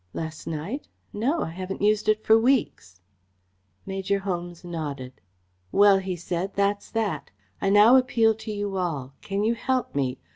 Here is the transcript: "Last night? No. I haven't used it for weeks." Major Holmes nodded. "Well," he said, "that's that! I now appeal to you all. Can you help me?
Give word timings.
"Last 0.15 0.47
night? 0.47 0.87
No. 1.13 1.41
I 1.43 1.51
haven't 1.51 1.83
used 1.83 2.09
it 2.09 2.25
for 2.25 2.35
weeks." 2.35 3.01
Major 3.85 4.17
Holmes 4.17 4.63
nodded. 4.63 5.21
"Well," 5.71 5.99
he 5.99 6.15
said, 6.15 6.55
"that's 6.55 6.89
that! 6.89 7.29
I 7.61 7.69
now 7.69 7.95
appeal 7.97 8.33
to 8.33 8.51
you 8.51 8.77
all. 8.77 9.13
Can 9.21 9.43
you 9.43 9.53
help 9.53 9.93
me? 9.93 10.17